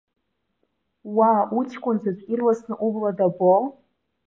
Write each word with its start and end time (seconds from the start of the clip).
Уа, 1.15 1.31
уҷкәын 1.57 1.97
заҵәы 2.03 2.25
иаарласны 2.29 2.75
убла 2.85 3.11
дабо! 3.17 3.53